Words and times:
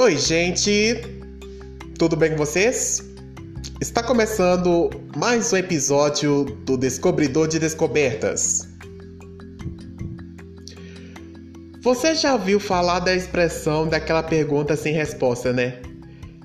Oi, 0.00 0.16
gente! 0.16 0.94
Tudo 1.98 2.14
bem 2.14 2.30
com 2.30 2.36
vocês? 2.36 3.02
Está 3.80 4.00
começando 4.00 4.90
mais 5.16 5.52
um 5.52 5.56
episódio 5.56 6.44
do 6.44 6.76
Descobridor 6.76 7.48
de 7.48 7.58
Descobertas. 7.58 8.68
Você 11.82 12.14
já 12.14 12.34
ouviu 12.34 12.60
falar 12.60 13.00
da 13.00 13.12
expressão 13.12 13.88
daquela 13.88 14.22
pergunta 14.22 14.76
sem 14.76 14.94
resposta, 14.94 15.52
né? 15.52 15.82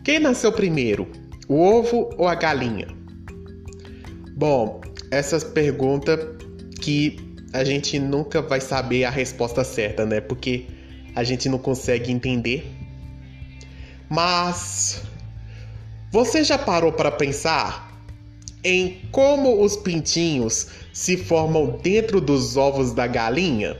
Quem 0.03 0.17
nasceu 0.17 0.51
primeiro, 0.51 1.07
o 1.47 1.61
ovo 1.61 2.09
ou 2.17 2.27
a 2.27 2.33
galinha? 2.33 2.87
Bom, 4.35 4.81
essas 5.11 5.43
perguntas 5.43 6.19
que 6.81 7.19
a 7.53 7.63
gente 7.63 7.99
nunca 7.99 8.41
vai 8.41 8.59
saber 8.59 9.03
a 9.03 9.11
resposta 9.11 9.63
certa, 9.63 10.07
né? 10.07 10.19
Porque 10.21 10.65
a 11.15 11.23
gente 11.23 11.47
não 11.47 11.59
consegue 11.59 12.11
entender. 12.11 12.82
Mas 14.09 15.01
você 16.11 16.43
já 16.43 16.57
parou 16.57 16.91
para 16.91 17.11
pensar 17.11 17.91
em 18.63 19.01
como 19.11 19.63
os 19.63 19.75
pintinhos 19.75 20.67
se 20.93 21.17
formam 21.17 21.79
dentro 21.81 22.21
dos 22.21 22.55
ovos 22.55 22.93
da 22.93 23.07
galinha? 23.07 23.77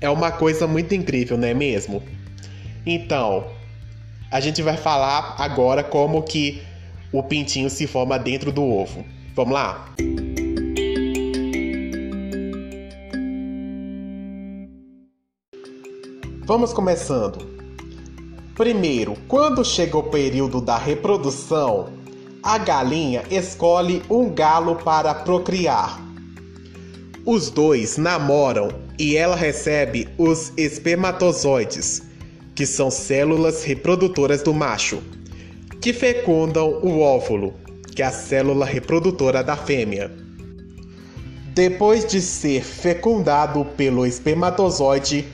É 0.00 0.10
uma 0.10 0.30
coisa 0.30 0.66
muito 0.66 0.94
incrível, 0.94 1.36
não 1.36 1.48
é 1.48 1.54
mesmo? 1.54 2.02
Então, 2.84 3.46
a 4.30 4.40
gente 4.40 4.62
vai 4.62 4.76
falar 4.76 5.36
agora 5.38 5.82
como 5.82 6.22
que 6.22 6.62
o 7.12 7.22
pintinho 7.22 7.70
se 7.70 7.86
forma 7.86 8.18
dentro 8.18 8.52
do 8.52 8.62
ovo. 8.64 9.04
Vamos 9.34 9.54
lá? 9.54 9.94
Vamos 16.44 16.72
começando. 16.72 17.55
Primeiro, 18.56 19.18
quando 19.28 19.62
chega 19.62 19.98
o 19.98 20.04
período 20.04 20.62
da 20.62 20.78
reprodução, 20.78 21.92
a 22.42 22.56
galinha 22.56 23.22
escolhe 23.30 24.02
um 24.08 24.30
galo 24.30 24.76
para 24.76 25.14
procriar. 25.14 26.00
Os 27.26 27.50
dois 27.50 27.98
namoram 27.98 28.68
e 28.98 29.14
ela 29.14 29.36
recebe 29.36 30.08
os 30.16 30.54
espermatozoides, 30.56 32.02
que 32.54 32.64
são 32.64 32.90
células 32.90 33.62
reprodutoras 33.62 34.42
do 34.42 34.54
macho, 34.54 35.02
que 35.82 35.92
fecundam 35.92 36.80
o 36.82 37.00
óvulo, 37.00 37.52
que 37.94 38.02
é 38.02 38.06
a 38.06 38.10
célula 38.10 38.64
reprodutora 38.64 39.44
da 39.44 39.54
fêmea. 39.54 40.10
Depois 41.52 42.06
de 42.06 42.22
ser 42.22 42.64
fecundado 42.64 43.66
pelo 43.76 44.06
espermatozoide, 44.06 45.26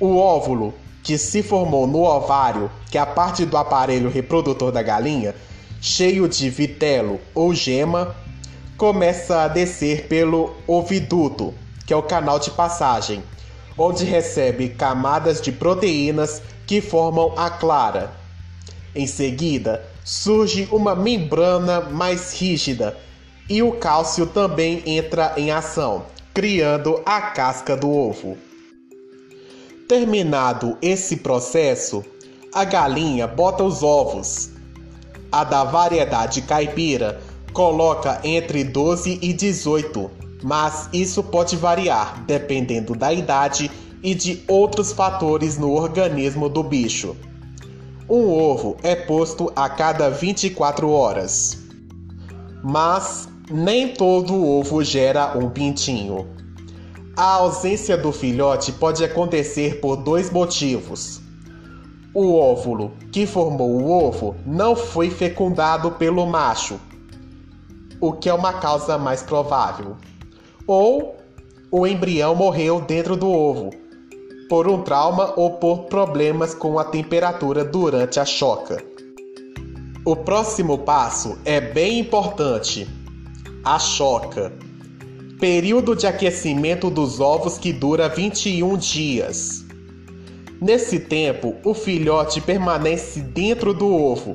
o 0.00 0.16
óvulo, 0.16 0.72
que 1.02 1.16
se 1.16 1.42
formou 1.42 1.86
no 1.86 2.02
ovário, 2.02 2.70
que 2.90 2.98
é 2.98 3.00
a 3.00 3.06
parte 3.06 3.44
do 3.44 3.56
aparelho 3.56 4.10
reprodutor 4.10 4.70
da 4.70 4.82
galinha, 4.82 5.34
cheio 5.80 6.28
de 6.28 6.50
vitelo 6.50 7.20
ou 7.34 7.54
gema, 7.54 8.14
começa 8.76 9.42
a 9.42 9.48
descer 9.48 10.06
pelo 10.06 10.54
oviduto, 10.66 11.54
que 11.86 11.92
é 11.92 11.96
o 11.96 12.02
canal 12.02 12.38
de 12.38 12.50
passagem, 12.50 13.22
onde 13.76 14.04
recebe 14.04 14.68
camadas 14.68 15.40
de 15.40 15.50
proteínas 15.50 16.42
que 16.66 16.80
formam 16.80 17.32
a 17.36 17.50
clara. 17.50 18.12
Em 18.94 19.06
seguida, 19.06 19.84
surge 20.04 20.68
uma 20.70 20.94
membrana 20.94 21.80
mais 21.80 22.32
rígida 22.32 22.96
e 23.48 23.62
o 23.62 23.72
cálcio 23.72 24.26
também 24.26 24.82
entra 24.86 25.34
em 25.36 25.50
ação, 25.50 26.04
criando 26.32 27.00
a 27.04 27.20
casca 27.20 27.76
do 27.76 27.90
ovo. 27.90 28.49
Terminado 29.90 30.78
esse 30.80 31.16
processo, 31.16 32.04
a 32.54 32.62
galinha 32.62 33.26
bota 33.26 33.64
os 33.64 33.82
ovos. 33.82 34.50
A 35.32 35.42
da 35.42 35.64
variedade 35.64 36.42
caipira 36.42 37.20
coloca 37.52 38.20
entre 38.22 38.62
12 38.62 39.18
e 39.20 39.32
18, 39.32 40.08
mas 40.44 40.88
isso 40.92 41.24
pode 41.24 41.56
variar 41.56 42.22
dependendo 42.24 42.94
da 42.94 43.12
idade 43.12 43.68
e 44.00 44.14
de 44.14 44.44
outros 44.46 44.92
fatores 44.92 45.58
no 45.58 45.72
organismo 45.72 46.48
do 46.48 46.62
bicho. 46.62 47.16
Um 48.08 48.28
ovo 48.28 48.76
é 48.84 48.94
posto 48.94 49.52
a 49.56 49.68
cada 49.68 50.08
24 50.08 50.88
horas. 50.88 51.58
Mas 52.62 53.28
nem 53.50 53.88
todo 53.88 54.40
ovo 54.46 54.84
gera 54.84 55.36
um 55.36 55.50
pintinho. 55.50 56.28
A 57.20 57.34
ausência 57.34 57.98
do 57.98 58.12
filhote 58.12 58.72
pode 58.72 59.04
acontecer 59.04 59.78
por 59.78 59.94
dois 59.94 60.30
motivos. 60.30 61.20
O 62.14 62.34
óvulo 62.34 62.92
que 63.12 63.26
formou 63.26 63.72
o 63.72 63.90
ovo 63.90 64.36
não 64.46 64.74
foi 64.74 65.10
fecundado 65.10 65.90
pelo 65.90 66.24
macho, 66.24 66.80
o 68.00 68.14
que 68.14 68.30
é 68.30 68.32
uma 68.32 68.54
causa 68.54 68.96
mais 68.96 69.22
provável. 69.22 69.98
Ou 70.66 71.14
o 71.70 71.86
embrião 71.86 72.34
morreu 72.34 72.80
dentro 72.80 73.14
do 73.18 73.30
ovo, 73.30 73.68
por 74.48 74.66
um 74.66 74.80
trauma 74.80 75.34
ou 75.36 75.58
por 75.58 75.80
problemas 75.90 76.54
com 76.54 76.78
a 76.78 76.84
temperatura 76.84 77.62
durante 77.66 78.18
a 78.18 78.24
choca. 78.24 78.82
O 80.06 80.16
próximo 80.16 80.78
passo 80.78 81.38
é 81.44 81.60
bem 81.60 81.98
importante: 81.98 82.88
a 83.62 83.78
choca 83.78 84.69
período 85.40 85.96
de 85.96 86.06
aquecimento 86.06 86.90
dos 86.90 87.18
ovos 87.18 87.56
que 87.56 87.72
dura 87.72 88.10
21 88.10 88.76
dias. 88.76 89.64
Nesse 90.60 91.00
tempo, 91.00 91.56
o 91.64 91.72
filhote 91.72 92.42
permanece 92.42 93.20
dentro 93.20 93.72
do 93.72 93.86
ovo 93.90 94.34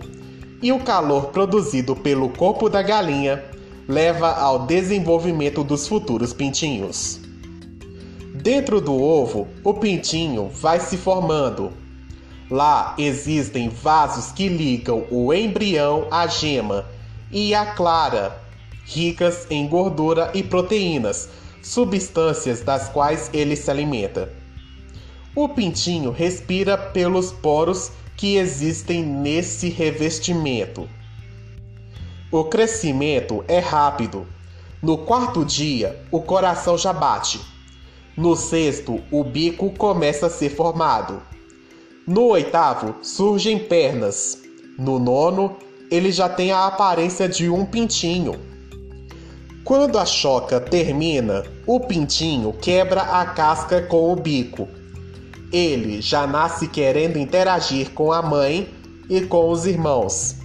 e 0.64 0.72
o 0.72 0.80
calor 0.80 1.28
produzido 1.28 1.96
pelo 1.96 2.30
corpo 2.30 2.68
da 2.68 2.82
galinha 2.82 3.44
leva 3.88 4.32
ao 4.32 4.66
desenvolvimento 4.66 5.64
dos 5.64 5.88
futuros 5.88 6.34
pintinhos. 6.34 7.20
Dentro 8.34 8.82
do 8.82 9.00
ovo, 9.00 9.48
o 9.64 9.76
pintinho 9.76 10.50
vai 10.50 10.80
se 10.80 10.98
formando. 10.98 11.72
Lá 12.50 12.96
existem 12.98 13.70
vasos 13.70 14.32
que 14.32 14.48
ligam 14.48 15.06
o 15.12 15.32
embrião 15.32 16.08
à 16.10 16.26
gema 16.26 16.84
e 17.32 17.54
à 17.54 17.68
clara, 17.68 18.44
ricas 18.85 19.47
em 19.50 19.68
gordura 19.68 20.31
e 20.34 20.44
proteínas, 20.44 21.28
substâncias 21.62 22.62
das 22.62 22.88
quais 22.90 23.29
ele 23.34 23.56
se 23.56 23.69
alimenta. 23.69 24.31
O 25.35 25.50
pintinho 25.50 26.12
respira 26.12 26.78
pelos 26.78 27.31
poros 27.31 27.91
que 28.16 28.38
existem 28.38 29.03
nesse 29.03 29.68
revestimento. 29.69 30.88
O 32.31 32.45
crescimento 32.45 33.44
é 33.47 33.59
rápido. 33.59 34.25
No 34.81 35.00
quarto 35.00 35.44
dia, 35.44 36.01
o 36.12 36.22
coração 36.22 36.78
já 36.78 36.94
bate. 36.94 37.41
No 38.16 38.35
sexto, 38.35 39.01
o 39.12 39.24
bico 39.24 39.72
começa 39.72 40.28
a 40.28 40.29
ser 40.29 40.50
formado. 40.50 41.22
No 42.07 42.28
oitavo, 42.28 42.95
surgem 43.01 43.59
pernas. 43.59 44.38
No 44.78 45.00
nono, 45.00 45.57
ele 45.91 46.12
já 46.12 46.29
tem 46.29 46.51
a 46.51 46.68
aparência 46.68 47.28
de 47.28 47.50
um 47.50 47.66
pintinho. 47.66 48.55
Quando 49.66 49.98
a 49.98 50.06
choca 50.06 50.62
termina, 50.62 51.44
o 51.66 51.80
pintinho 51.80 52.53
quebra 52.53 53.02
a 53.02 53.26
casca 53.26 53.81
com 53.81 54.14
o 54.14 54.16
bico. 54.16 54.68
Ele 55.52 56.03
já 56.03 56.28
nasce 56.28 56.68
querendo 56.68 57.18
interagir 57.18 57.90
com 57.90 58.12
a 58.12 58.22
mãe 58.22 58.70
e 59.09 59.22
com 59.22 59.50
os 59.50 59.66
irmãos 59.66 60.36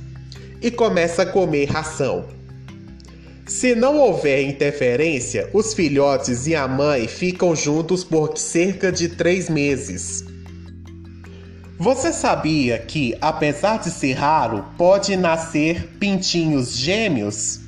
e 0.62 0.70
começa 0.70 1.22
a 1.22 1.26
comer 1.26 1.66
ração. 1.66 2.25
Se 3.47 3.75
não 3.75 3.98
houver 3.98 4.42
interferência, 4.42 5.50
os 5.53 5.75
filhotes 5.75 6.47
e 6.47 6.56
a 6.56 6.66
mãe 6.66 7.06
ficam 7.06 7.54
juntos 7.54 8.03
por 8.03 8.39
cerca 8.39 8.91
de 8.91 9.09
três 9.09 9.50
meses. 9.50 10.24
Você 11.78 12.10
sabia 12.10 12.78
que, 12.78 13.15
apesar 13.21 13.80
de 13.80 13.91
ser 13.91 14.15
raro, 14.15 14.65
pode 14.78 15.15
nascer 15.15 15.89
pintinhos 15.98 16.74
gêmeos? 16.74 17.60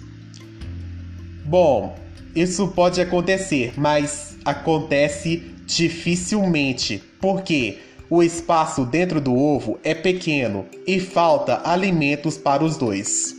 Bom, 1.52 1.94
isso 2.34 2.69
pode 2.69 2.99
acontecer, 2.99 3.75
mas 3.76 4.38
acontece 4.43 5.54
dificilmente, 5.66 7.02
porque 7.20 7.78
o 8.08 8.22
espaço 8.22 8.87
dentro 8.87 9.20
do 9.20 9.37
ovo 9.37 9.78
é 9.84 9.94
pequeno 9.94 10.64
e 10.87 10.99
falta 10.99 11.60
alimentos 11.62 12.38
para 12.38 12.64
os 12.64 12.78
dois. 12.78 13.37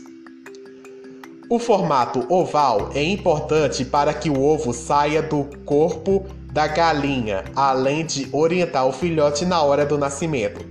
O 1.50 1.58
formato 1.58 2.24
oval 2.32 2.90
é 2.94 3.02
importante 3.02 3.84
para 3.84 4.14
que 4.14 4.30
o 4.30 4.40
ovo 4.40 4.72
saia 4.72 5.20
do 5.20 5.50
corpo 5.64 6.24
da 6.52 6.68
galinha, 6.68 7.42
além 7.56 8.06
de 8.06 8.28
orientar 8.30 8.86
o 8.86 8.92
filhote 8.92 9.44
na 9.44 9.60
hora 9.60 9.84
do 9.84 9.98
nascimento. 9.98 10.64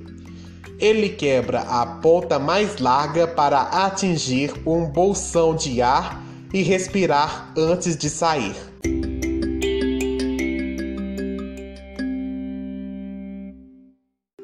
Ele 0.79 1.09
quebra 1.09 1.59
a 1.59 1.85
ponta 1.85 2.39
mais 2.39 2.77
larga 2.77 3.27
para 3.27 3.63
atingir 3.63 4.53
um 4.65 4.85
bolsão 4.85 5.53
de 5.53 5.81
ar 5.81 6.23
e 6.53 6.61
respirar 6.61 7.51
antes 7.57 7.97
de 7.97 8.09
sair. 8.09 8.55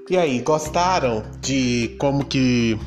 E 0.09 0.17
aí, 0.17 0.41
gostaram 0.41 1.21
de 1.39 1.95
como 1.99 2.25
que 2.25 2.79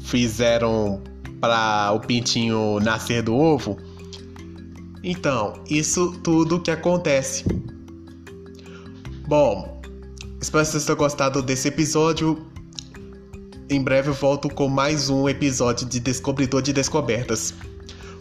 fizeram 0.00 1.00
para 1.40 1.92
o 1.92 2.00
pintinho 2.00 2.80
nascer 2.80 3.22
do 3.22 3.36
ovo? 3.36 3.78
Então, 5.04 5.62
isso 5.70 6.18
tudo 6.24 6.60
que 6.60 6.72
acontece. 6.72 7.44
Bom, 9.28 9.80
espero 10.40 10.64
que 10.64 10.72
vocês 10.72 10.84
tenham 10.84 10.98
gostado 10.98 11.40
desse 11.40 11.68
episódio. 11.68 12.46
Em 13.70 13.80
breve 13.80 14.10
eu 14.10 14.14
volto 14.14 14.48
com 14.48 14.68
mais 14.68 15.08
um 15.08 15.28
episódio 15.28 15.86
de 15.86 16.00
Descobridor 16.00 16.60
de 16.60 16.72
Descobertas. 16.72 17.54